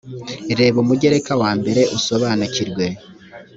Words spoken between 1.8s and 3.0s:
usobanukirwe